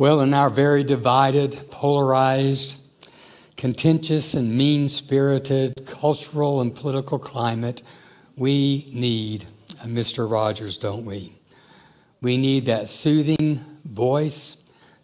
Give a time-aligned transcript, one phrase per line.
[0.00, 2.76] Well, in our very divided, polarized,
[3.58, 7.82] contentious, and mean spirited cultural and political climate,
[8.34, 9.44] we need
[9.84, 10.26] a Mr.
[10.30, 11.34] Rogers, don't we?
[12.22, 14.56] We need that soothing voice,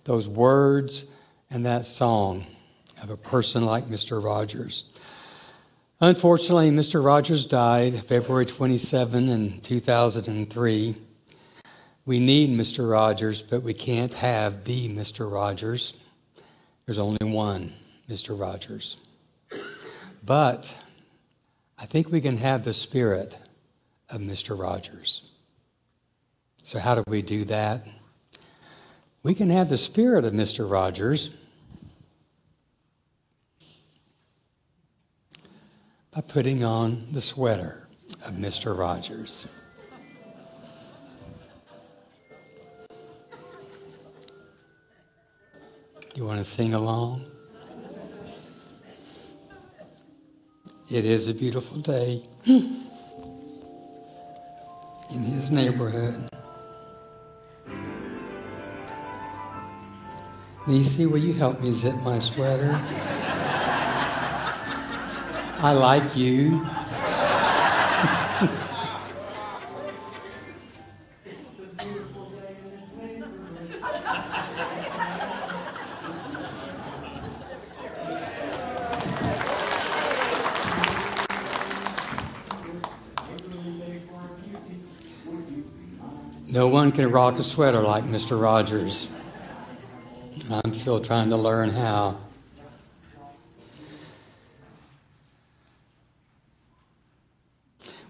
[0.04, 1.04] those words,
[1.50, 2.46] and that song
[3.02, 4.24] of a person like Mr.
[4.24, 4.84] Rogers.
[6.00, 7.04] Unfortunately, Mr.
[7.04, 10.94] Rogers died February 27 in 2003.
[12.06, 12.88] We need Mr.
[12.88, 15.30] Rogers, but we can't have the Mr.
[15.30, 15.94] Rogers.
[16.86, 17.72] There's only one
[18.08, 18.38] Mr.
[18.38, 18.96] Rogers.
[20.24, 20.72] But
[21.76, 23.36] I think we can have the spirit
[24.08, 24.56] of Mr.
[24.56, 25.22] Rogers.
[26.62, 27.88] So, how do we do that?
[29.24, 30.70] We can have the spirit of Mr.
[30.70, 31.30] Rogers
[36.12, 37.88] by putting on the sweater
[38.24, 38.78] of Mr.
[38.78, 39.46] Rogers.
[46.16, 47.26] You want to sing along?
[50.90, 52.86] It is a beautiful day in
[55.10, 56.30] his neighborhood.
[60.66, 62.70] Nisi, will you help me zip my sweater?
[65.60, 66.66] I like you.
[86.96, 88.40] can rock a sweater like Mr.
[88.40, 89.10] Rogers.
[90.50, 92.16] I'm still trying to learn how.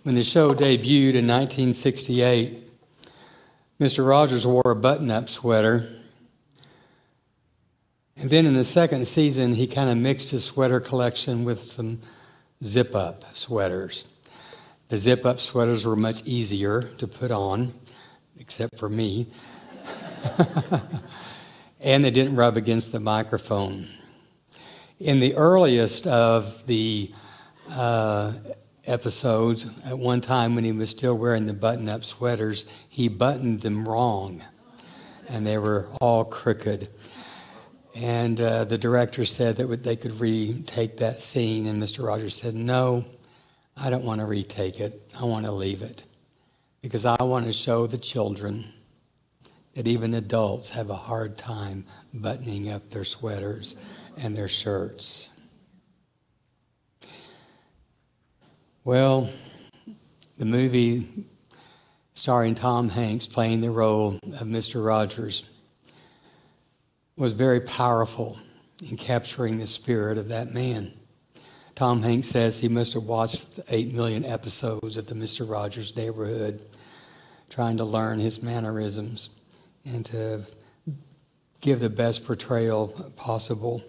[0.05, 2.63] When the show debuted in 1968,
[3.81, 4.09] Mr.
[4.09, 5.91] Rogers wore a button up sweater.
[8.17, 12.03] And then in the second season, he kind of mixed his sweater collection with some
[12.63, 14.05] zip up sweaters.
[14.91, 17.75] The zip up sweaters were much easier to put on
[18.39, 19.29] except for me.
[21.81, 23.89] and they didn't rub against the microphone.
[24.99, 27.13] In the earliest of the
[27.71, 28.33] uh,
[28.87, 33.61] episodes, at one time when he was still wearing the button up sweaters, he buttoned
[33.61, 34.43] them wrong,
[35.29, 36.97] and they were all crooked.
[37.95, 42.07] And uh, the director said that they could retake that scene, and Mr.
[42.07, 43.05] Rogers said, No,
[43.77, 45.11] I don't want to retake it.
[45.19, 46.05] I want to leave it
[46.87, 48.73] because I want to show the children
[49.75, 53.75] that even adults have a hard time buttoning up their sweaters
[54.17, 55.29] and their shirts.
[58.85, 59.29] Well,
[60.39, 61.27] the movie
[62.15, 64.87] starring Tom Hanks playing the role of Mr.
[64.87, 65.49] Rogers
[67.17, 68.39] was very powerful
[68.89, 70.93] in capturing the spirit of that man.
[71.75, 75.51] Tom Hanks says he must have watched 8 million episodes of the Mr.
[75.51, 76.69] Rogers neighborhood
[77.49, 79.31] trying to learn his mannerisms
[79.85, 80.43] and to
[81.61, 83.83] give the best portrayal possible.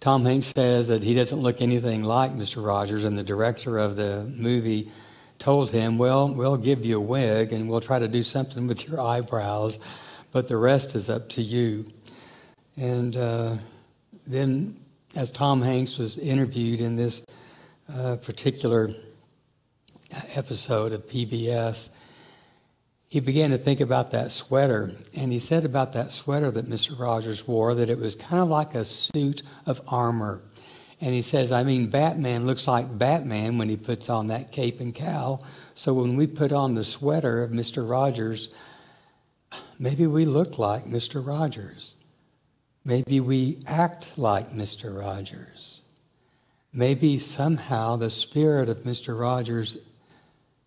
[0.00, 2.64] Tom Hanks says that he doesn't look anything like Mr.
[2.64, 4.90] Rogers, and the director of the movie
[5.38, 8.86] told him, Well, we'll give you a wig and we'll try to do something with
[8.88, 9.78] your eyebrows,
[10.32, 11.86] but the rest is up to you.
[12.76, 13.56] And uh,
[14.26, 14.76] then,
[15.14, 17.24] as Tom Hanks was interviewed in this
[17.92, 18.90] uh, particular
[20.34, 21.88] episode of PBS,
[23.16, 24.92] he began to think about that sweater.
[25.14, 26.98] And he said about that sweater that Mr.
[26.98, 30.42] Rogers wore that it was kind of like a suit of armor.
[31.00, 34.80] And he says, I mean, Batman looks like Batman when he puts on that cape
[34.80, 35.42] and cowl.
[35.74, 37.88] So when we put on the sweater of Mr.
[37.88, 38.50] Rogers,
[39.78, 41.26] maybe we look like Mr.
[41.26, 41.94] Rogers.
[42.84, 44.94] Maybe we act like Mr.
[44.94, 45.80] Rogers.
[46.70, 49.18] Maybe somehow the spirit of Mr.
[49.18, 49.78] Rogers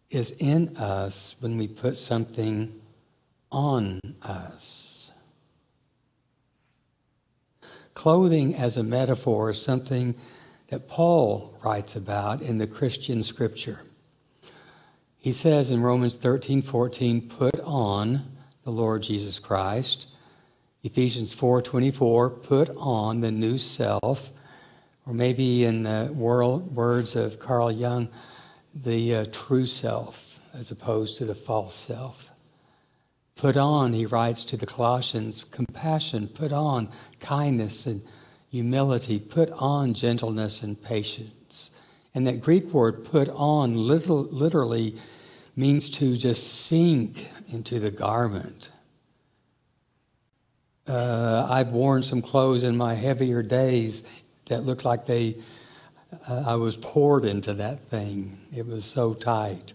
[0.09, 2.81] is in us when we put something
[3.51, 5.11] on us.
[7.93, 10.15] Clothing as a metaphor is something
[10.69, 13.83] that Paul writes about in the Christian scripture.
[15.17, 20.07] He says in Romans 13 14, put on the Lord Jesus Christ.
[20.81, 24.31] Ephesians 4:24, put on the new self,
[25.05, 28.07] or maybe in the world, words of Carl Jung,
[28.73, 32.29] the uh, true self as opposed to the false self.
[33.35, 36.89] Put on, he writes to the Colossians, compassion, put on
[37.19, 38.03] kindness and
[38.51, 41.71] humility, put on gentleness and patience.
[42.13, 44.97] And that Greek word put on literally
[45.55, 48.69] means to just sink into the garment.
[50.87, 54.03] Uh, I've worn some clothes in my heavier days
[54.47, 55.37] that looked like they,
[56.27, 58.39] I was poured into that thing.
[58.55, 59.73] It was so tight.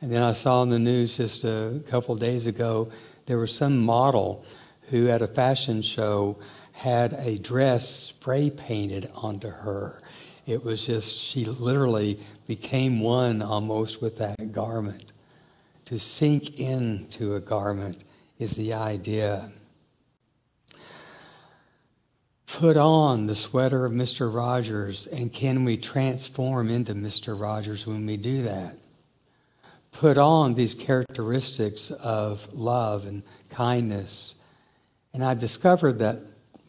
[0.00, 2.90] And then I saw in the news just a couple days ago,
[3.26, 4.44] there was some model
[4.90, 6.38] who at a fashion show
[6.72, 10.00] had a dress spray painted onto her.
[10.46, 15.12] It was just, she literally became one almost with that garment.
[15.86, 18.04] To sink into a garment
[18.38, 19.50] is the idea.
[22.58, 24.34] Put on the sweater of Mr.
[24.34, 27.40] Rogers, and can we transform into Mr.
[27.40, 28.78] Rogers when we do that?
[29.92, 34.34] Put on these characteristics of love and kindness.
[35.14, 36.24] And I've discovered that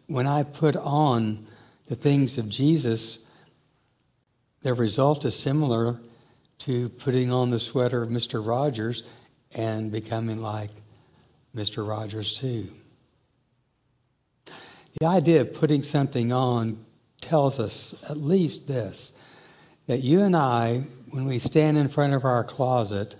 [0.06, 1.48] when I put on
[1.88, 3.26] the things of Jesus,
[4.62, 6.00] the result is similar
[6.60, 8.46] to putting on the sweater of Mr.
[8.46, 9.02] Rogers
[9.54, 10.70] and becoming like
[11.56, 11.90] Mr.
[11.90, 12.70] Rogers, too.
[14.98, 16.84] The idea of putting something on
[17.22, 19.14] tells us at least this
[19.88, 23.16] that you and I, when we stand in front of our closet,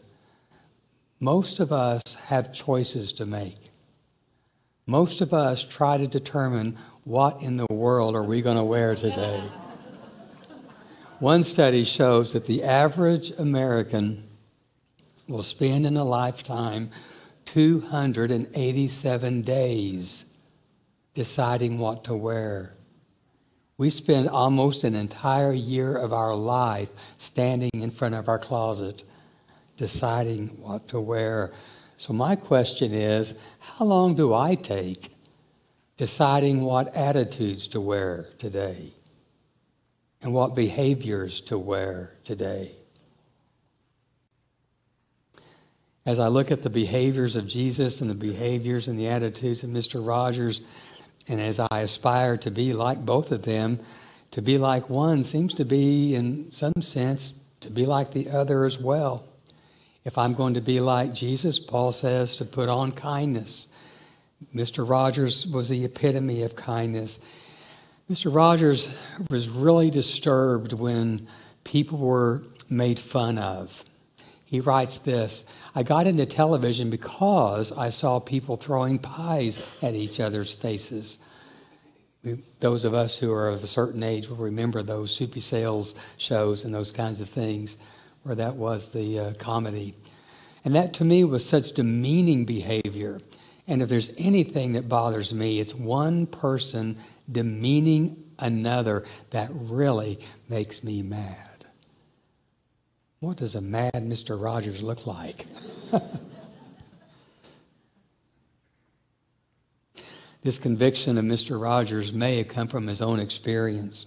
[1.20, 3.58] most of us have choices to make.
[4.86, 8.94] Most of us try to determine what in the world are we going to wear
[8.94, 9.42] today.
[11.20, 14.28] One study shows that the average American
[15.28, 16.92] will spend in a lifetime
[17.46, 20.26] 287 days
[21.14, 22.76] deciding what to wear.
[23.78, 29.04] We spend almost an entire year of our life standing in front of our closet
[29.78, 31.54] deciding what to wear.
[31.96, 35.16] So, my question is how long do I take
[35.96, 38.94] deciding what attitudes to wear today?
[40.22, 42.72] and what behaviors to wear today.
[46.06, 49.70] As I look at the behaviors of Jesus and the behaviors and the attitudes of
[49.70, 50.06] Mr.
[50.06, 50.62] Rogers,
[51.30, 53.80] and as I aspire to be like both of them,
[54.32, 58.66] to be like one seems to be, in some sense, to be like the other
[58.66, 59.26] as well.
[60.06, 63.68] If I'm going to be like Jesus, Paul says to put on kindness.
[64.56, 64.88] Mr.
[64.88, 67.20] Rogers was the epitome of kindness.
[68.10, 68.34] Mr.
[68.34, 68.94] Rogers
[69.30, 71.28] was really disturbed when
[71.64, 73.84] people were made fun of.
[74.46, 80.20] He writes this I got into television because I saw people throwing pies at each
[80.20, 81.20] other's faces.
[82.60, 86.66] Those of us who are of a certain age will remember those Soupy Sales shows
[86.66, 87.78] and those kinds of things
[88.24, 89.96] where that was the uh, comedy.
[90.66, 93.22] And that to me was such demeaning behavior.
[93.68, 96.98] And if there's anything that bothers me, it's one person
[97.32, 100.20] demeaning another that really
[100.50, 101.49] makes me mad.
[103.22, 104.42] What does a mad Mr.
[104.42, 105.46] Rogers look like?
[110.42, 111.62] this conviction of Mr.
[111.62, 114.06] Rogers may have come from his own experience.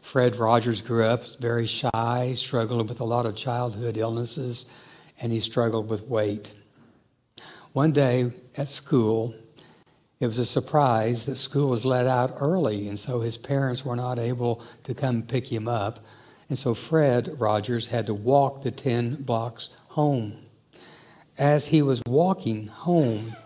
[0.00, 4.66] Fred Rogers grew up very shy, struggled with a lot of childhood illnesses,
[5.20, 6.54] and he struggled with weight.
[7.72, 9.34] One day at school,
[10.20, 13.96] it was a surprise that school was let out early, and so his parents were
[13.96, 15.98] not able to come pick him up.
[16.50, 20.36] And so Fred Rogers had to walk the 10 blocks home.
[21.38, 23.36] As he was walking home,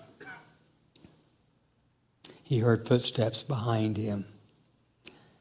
[2.43, 4.25] he heard footsteps behind him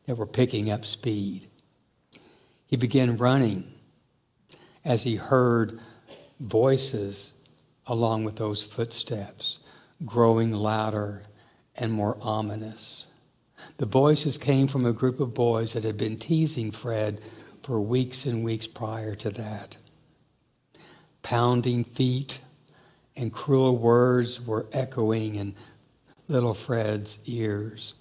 [0.06, 1.48] that were picking up speed.
[2.66, 3.72] He began running
[4.84, 5.80] as he heard
[6.42, 7.32] voices
[7.88, 9.60] along with those footsteps
[10.06, 11.22] growing louder
[11.78, 13.08] and more ominous.
[13.78, 17.22] The voices came from a group of boys that had been teasing Fred
[17.64, 19.78] for weeks and weeks prior to that.
[21.24, 22.40] Pounding feet
[23.16, 25.56] and cruel words were echoing in
[26.28, 27.94] little Fred's ears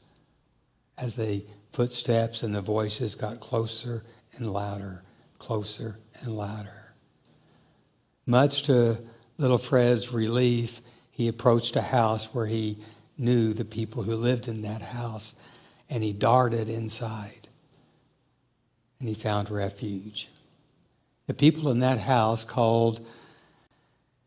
[0.99, 4.03] as the footsteps and the voices got closer
[4.37, 5.03] and louder,
[5.39, 6.93] closer and louder.
[8.27, 8.99] Much to
[9.39, 12.79] little Fred's relief, he approached a house where he
[13.17, 15.35] knew the people who lived in that house,
[15.89, 17.42] and he darted inside
[19.03, 20.29] and he found refuge.
[21.27, 23.05] The people in that house called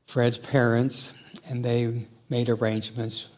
[0.05, 1.13] Fred's parents,
[1.47, 3.29] and they made arrangements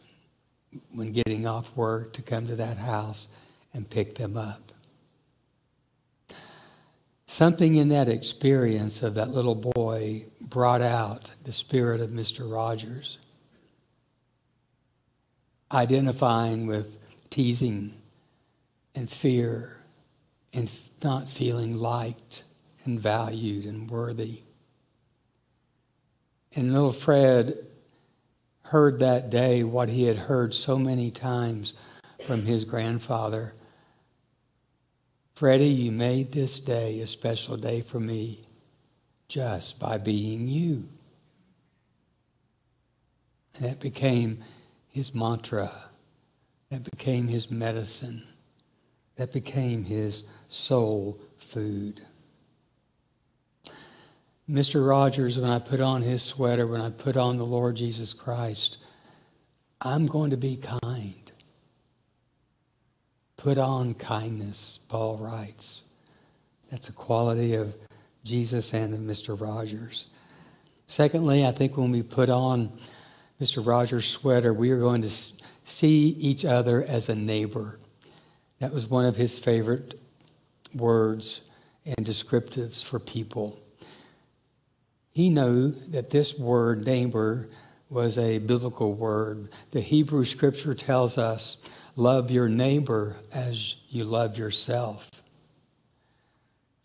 [0.90, 3.28] when getting off work to come to that house
[3.72, 4.72] and pick them up.
[7.26, 12.52] Something in that experience of that little boy brought out the spirit of Mr.
[12.52, 13.18] Rogers
[15.70, 16.96] identifying with
[17.30, 17.94] teasing
[18.96, 19.77] and fear
[20.52, 20.70] and
[21.02, 22.44] not feeling liked
[22.84, 24.42] and valued and worthy.
[26.54, 27.66] And little Fred
[28.62, 31.74] heard that day what he had heard so many times
[32.26, 33.54] from his grandfather.
[35.34, 38.44] Freddie, you made this day a special day for me
[39.28, 40.88] just by being you.
[43.54, 44.42] And that became
[44.88, 45.70] his mantra.
[46.70, 48.26] That became his medicine.
[49.18, 52.00] That became his soul food.
[54.48, 54.88] Mr.
[54.88, 58.78] Rogers, when I put on his sweater, when I put on the Lord Jesus Christ,
[59.80, 61.32] I'm going to be kind.
[63.36, 65.82] Put on kindness, Paul writes.
[66.70, 67.74] That's a quality of
[68.24, 69.38] Jesus and of Mr.
[69.38, 70.06] Rogers.
[70.86, 72.72] Secondly, I think when we put on
[73.40, 73.64] Mr.
[73.64, 75.10] Rogers' sweater, we are going to
[75.64, 77.78] see each other as a neighbor.
[78.60, 80.00] That was one of his favorite
[80.74, 81.42] words
[81.84, 83.58] and descriptives for people.
[85.10, 87.48] He knew that this word, neighbor,
[87.90, 89.48] was a biblical word.
[89.70, 91.56] The Hebrew scripture tells us,
[91.96, 95.10] love your neighbor as you love yourself.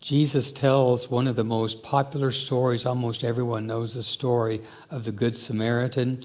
[0.00, 5.12] Jesus tells one of the most popular stories, almost everyone knows the story of the
[5.12, 6.24] Good Samaritan.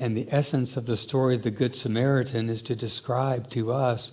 [0.00, 4.12] And the essence of the story of the Good Samaritan is to describe to us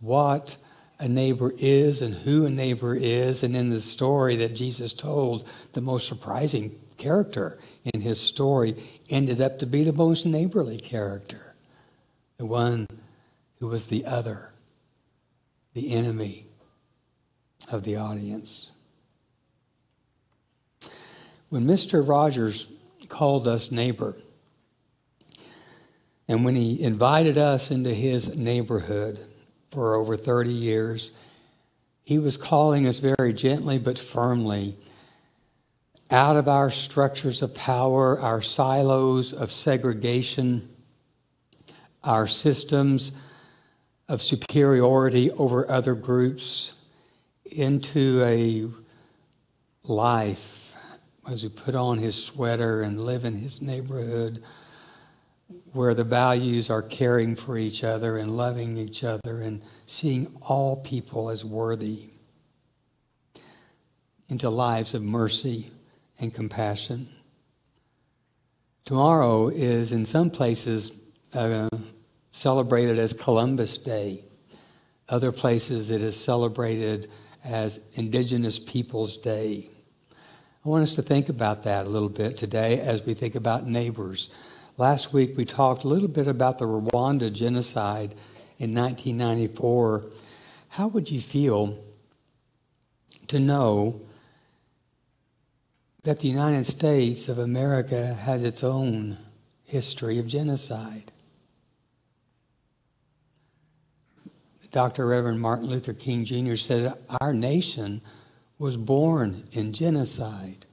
[0.00, 0.56] what
[0.98, 3.42] a neighbor is and who a neighbor is.
[3.42, 8.76] And in the story that Jesus told, the most surprising character in his story
[9.08, 11.54] ended up to be the most neighborly character,
[12.36, 12.86] the one
[13.58, 14.50] who was the other,
[15.72, 16.46] the enemy
[17.70, 18.70] of the audience.
[21.48, 22.06] When Mr.
[22.06, 22.68] Rogers
[23.08, 24.16] called us neighbor,
[26.28, 29.18] and when he invited us into his neighborhood
[29.70, 31.12] for over 30 years,
[32.02, 34.76] he was calling us very gently but firmly
[36.10, 40.68] out of our structures of power, our silos of segregation,
[42.02, 43.12] our systems
[44.08, 46.72] of superiority over other groups,
[47.44, 48.66] into a
[49.88, 50.74] life
[51.28, 54.42] as we put on his sweater and live in his neighborhood
[55.72, 60.76] where the values are caring for each other and loving each other and seeing all
[60.76, 62.10] people as worthy
[64.28, 65.70] into lives of mercy
[66.18, 67.08] and compassion.
[68.84, 70.92] Tomorrow is, in some places,
[71.34, 71.68] uh,
[72.32, 74.24] celebrated as Columbus Day.
[75.08, 77.10] Other places, it is celebrated
[77.44, 79.70] as Indigenous Peoples Day.
[80.64, 83.66] I want us to think about that a little bit today as we think about
[83.66, 84.30] neighbors.
[84.80, 88.14] Last week we talked a little bit about the Rwanda genocide
[88.58, 90.06] in 1994.
[90.68, 91.84] How would you feel
[93.26, 94.00] to know
[96.04, 99.18] that the United States of America has its own
[99.64, 101.12] history of genocide?
[104.72, 105.06] Dr.
[105.06, 106.56] Reverend Martin Luther King Jr.
[106.56, 108.00] said, Our nation
[108.58, 110.64] was born in genocide.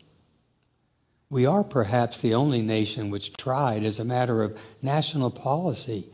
[1.30, 6.08] We are perhaps the only nation which tried, as a matter of national policy,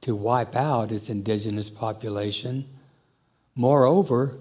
[0.00, 2.68] to wipe out its indigenous population.
[3.54, 4.36] Moreover,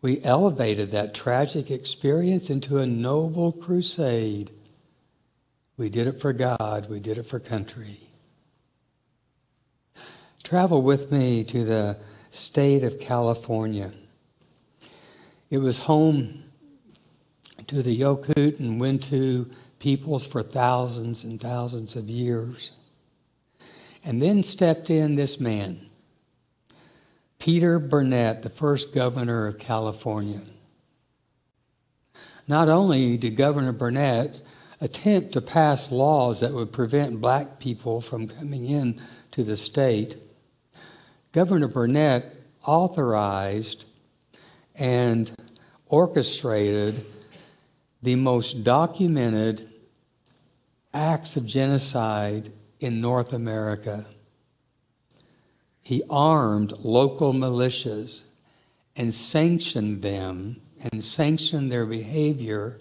[0.00, 4.52] we elevated that tragic experience into a noble crusade.
[5.76, 8.08] We did it for God, we did it for country.
[10.44, 11.96] Travel with me to the
[12.30, 13.92] state of California.
[15.50, 16.44] It was home
[17.66, 19.50] to the Yokut and Wintu
[19.84, 22.70] peoples for thousands and thousands of years.
[24.02, 25.90] And then stepped in this man,
[27.38, 30.40] Peter Burnett, the first governor of California.
[32.48, 34.40] Not only did Governor Burnett
[34.80, 40.16] attempt to pass laws that would prevent black people from coming in to the state,
[41.32, 43.84] Governor Burnett authorized
[44.74, 45.30] and
[45.88, 47.04] orchestrated
[48.02, 49.70] the most documented
[50.94, 54.06] acts of genocide in North America.
[55.82, 58.22] He armed local militias
[58.96, 62.78] and sanctioned them and sanctioned their behavior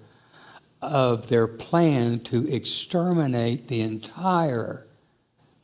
[0.82, 4.86] of their plan to exterminate the entire,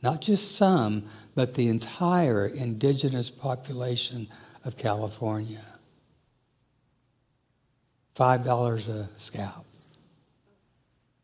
[0.02, 1.04] not just some,
[1.34, 4.26] but the entire indigenous population
[4.64, 5.64] of California.
[8.16, 9.69] $5 a scalp.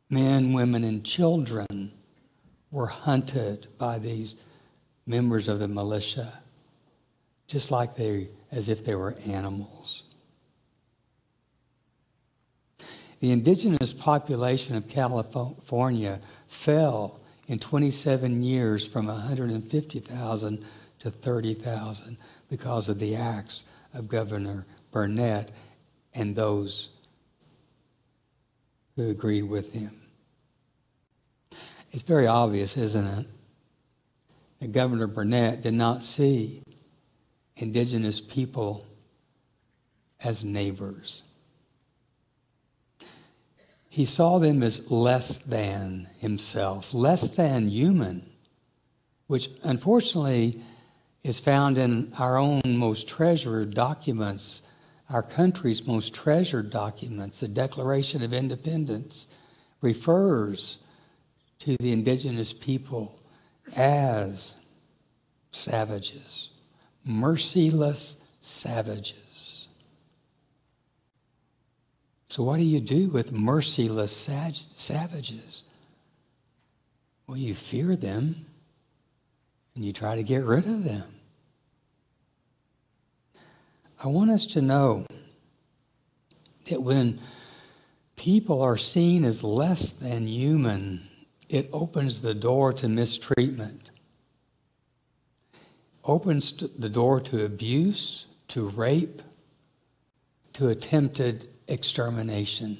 [0.08, 1.92] Men, women, and children
[2.70, 4.36] were hunted by these
[5.06, 6.40] members of the militia,
[7.46, 10.02] just like they, as if they were animals.
[13.20, 20.66] The indigenous population of California fell in 27 years from 150,000
[20.98, 22.16] to 30,000
[22.48, 25.50] because of the acts of Governor Burnett
[26.14, 26.90] and those
[28.96, 29.92] who agreed with him.
[31.92, 33.26] It's very obvious, isn't it,
[34.60, 36.62] that Governor Burnett did not see
[37.56, 38.84] indigenous people
[40.22, 41.22] as neighbors.
[43.88, 48.28] He saw them as less than himself, less than human,
[49.26, 50.60] which unfortunately
[51.22, 54.62] is found in our own most treasured documents,
[55.08, 57.40] our country's most treasured documents.
[57.40, 59.28] The Declaration of Independence
[59.80, 60.78] refers
[61.60, 63.20] to the indigenous people
[63.74, 64.54] as
[65.52, 66.50] savages,
[67.04, 69.68] merciless savages.
[72.28, 74.14] So, what do you do with merciless
[74.74, 75.62] savages?
[77.26, 78.46] Well, you fear them
[79.74, 81.15] and you try to get rid of them.
[84.02, 85.06] I want us to know
[86.68, 87.20] that when
[88.16, 91.08] people are seen as less than human,
[91.48, 93.90] it opens the door to mistreatment,
[96.04, 99.22] opens the door to abuse, to rape,
[100.54, 102.78] to attempted extermination.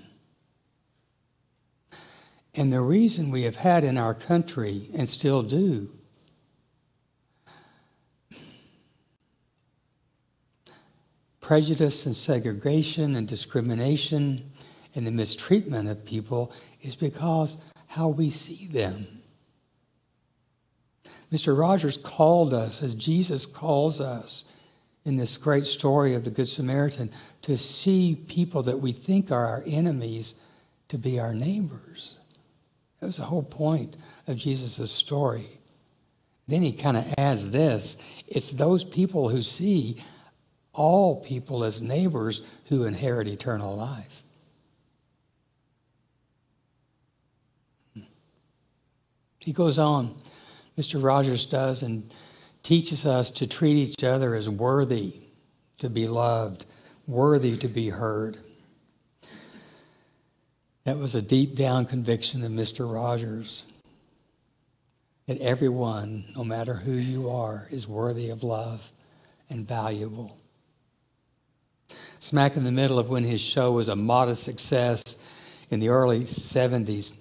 [2.54, 5.90] And the reason we have had in our country, and still do,
[11.46, 14.50] prejudice and segregation and discrimination
[14.96, 19.06] and the mistreatment of people is because how we see them.
[21.32, 21.56] Mr.
[21.56, 24.42] Rogers called us, as Jesus calls us
[25.04, 27.12] in this great story of the Good Samaritan,
[27.42, 30.34] to see people that we think are our enemies
[30.88, 32.18] to be our neighbors.
[32.98, 35.60] That was the whole point of Jesus' story.
[36.48, 40.02] Then he kind of adds this it's those people who see
[40.76, 44.22] all people as neighbors who inherit eternal life.
[49.40, 50.14] He goes on,
[50.77, 51.03] Mr.
[51.03, 52.12] Rogers does, and
[52.62, 55.22] teaches us to treat each other as worthy
[55.79, 56.66] to be loved,
[57.07, 58.38] worthy to be heard.
[60.85, 62.92] That was a deep down conviction of Mr.
[62.92, 63.64] Rogers
[65.27, 68.90] that everyone, no matter who you are, is worthy of love
[69.48, 70.37] and valuable.
[72.20, 75.02] Smack in the middle of when his show was a modest success
[75.70, 77.12] in the early 70s,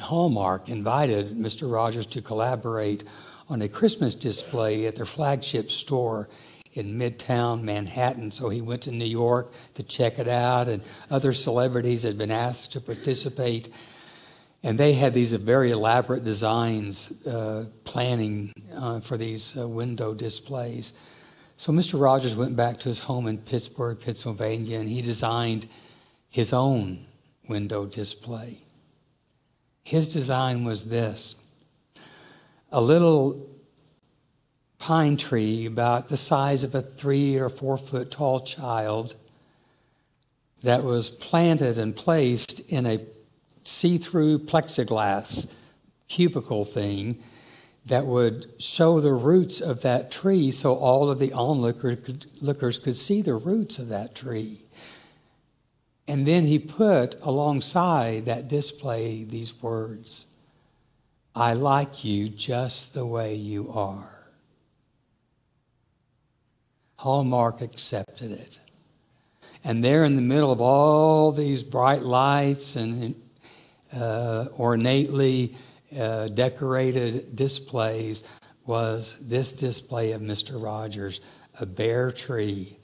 [0.00, 1.70] Hallmark invited Mr.
[1.70, 3.04] Rogers to collaborate
[3.48, 6.28] on a Christmas display at their flagship store
[6.74, 8.30] in Midtown Manhattan.
[8.30, 12.30] So he went to New York to check it out, and other celebrities had been
[12.30, 13.70] asked to participate.
[14.62, 20.92] And they had these very elaborate designs uh, planning uh, for these uh, window displays.
[21.58, 21.98] So Mr.
[21.98, 25.66] Rogers went back to his home in Pittsburgh, Pennsylvania, and he designed
[26.28, 27.06] his own
[27.48, 28.62] window display.
[29.82, 31.36] His design was this
[32.70, 33.48] a little
[34.78, 39.14] pine tree about the size of a three or four foot tall child
[40.60, 43.00] that was planted and placed in a
[43.64, 45.48] see through plexiglass
[46.08, 47.22] cubicle thing
[47.86, 53.22] that would show the roots of that tree so all of the onlookers could see
[53.22, 54.60] the roots of that tree.
[56.08, 60.26] And then he put alongside that display these words
[61.34, 64.26] I like you just the way you are.
[66.96, 68.58] Hallmark accepted it.
[69.62, 73.14] And there in the middle of all these bright lights and
[73.92, 75.54] uh, ornately
[75.96, 78.24] uh, decorated displays
[78.64, 80.62] was this display of Mr.
[80.62, 81.20] Rogers,
[81.60, 82.76] a bare tree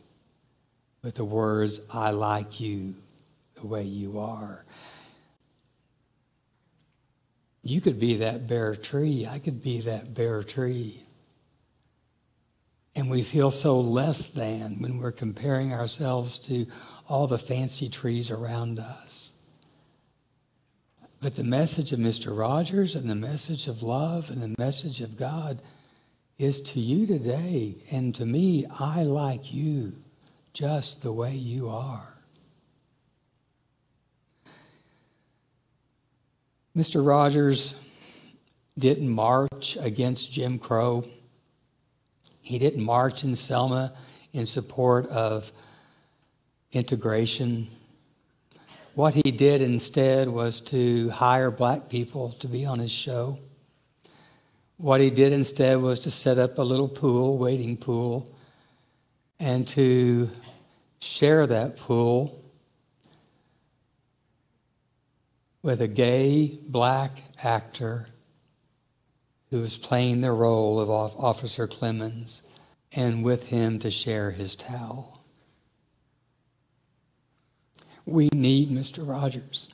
[1.03, 2.95] with the words, I like you
[3.57, 4.65] the way you are.
[7.63, 9.27] You could be that bare tree.
[9.27, 11.03] I could be that bare tree.
[12.95, 16.67] And we feel so less than when we're comparing ourselves to
[17.09, 19.12] all the fancy trees around us.
[21.23, 22.37] But the message of Mr.
[22.37, 25.63] Rogers and the message of love and the message of God
[26.37, 29.93] is to you today and to me, I like you
[30.53, 32.13] just the way you are.
[36.77, 37.07] Mr.
[37.07, 37.77] Rogers
[38.77, 41.05] didn't march against Jim Crow.
[42.41, 43.93] He didn't march in Selma
[44.33, 45.53] in support of
[46.73, 47.69] integration.
[48.95, 53.39] What he did instead was to hire black people to be on his show.
[54.77, 58.31] What he did instead was to set up a little pool, waiting pool,
[59.41, 60.29] and to
[61.01, 62.45] share that pool
[65.63, 68.07] with a gay black actor
[69.51, 72.43] who was playing the role of Officer Clemmons,
[72.93, 75.12] and with him to share his towel.
[78.05, 79.07] We need Mr.
[79.07, 79.69] Rogers.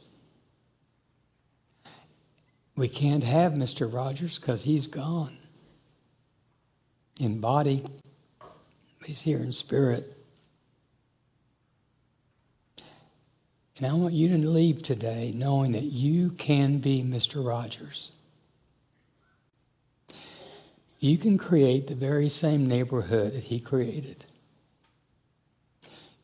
[2.76, 3.92] We can't have Mr.
[3.92, 5.38] Rogers because he's gone
[7.18, 7.84] in body,
[9.04, 10.14] he's here in spirit.
[13.76, 17.44] And I want you to leave today knowing that you can be Mr.
[17.44, 18.10] Rogers.
[20.98, 24.24] You can create the very same neighborhood that he created.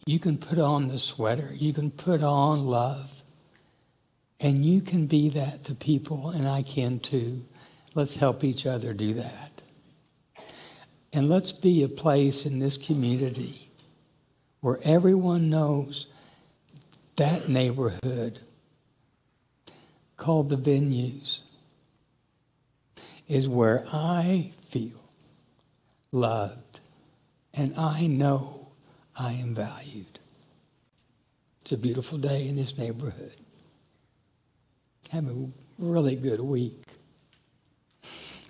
[0.06, 3.22] You can put on the sweater, you can put on love,
[4.38, 7.44] and you can be that to people, and I can too.
[7.94, 9.62] Let's help each other do that.
[11.12, 13.68] And let's be a place in this community
[14.60, 16.08] where everyone knows
[17.16, 18.40] that neighborhood
[20.16, 21.42] called the venues
[23.28, 25.00] is where I feel
[26.12, 26.80] loved
[27.52, 28.63] and I know
[29.16, 30.18] I am valued.
[31.62, 33.34] It's a beautiful day in this neighborhood.
[35.10, 35.46] Have a
[35.78, 36.82] really good week.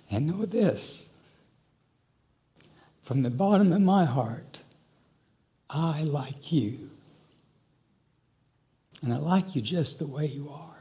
[0.09, 1.07] And know this
[3.03, 4.61] from the bottom of my heart,
[5.69, 6.89] I like you.
[9.03, 10.74] And I like you just the way you are.